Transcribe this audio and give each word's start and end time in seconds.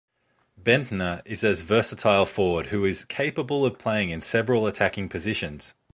Bendtner 0.59 1.21
is 1.25 1.43
as 1.43 1.61
versatile 1.61 2.25
forward 2.25 2.65
who 2.69 2.85
is 2.85 3.05
capable 3.05 3.67
of 3.67 3.77
playing 3.77 4.09
in 4.09 4.19
several 4.21 4.65
attacking 4.65 5.09
positions. 5.09 5.75